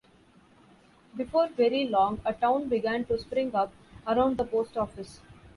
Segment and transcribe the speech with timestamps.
[1.15, 3.71] Before very long a town began to spring up
[4.07, 5.19] around the post office.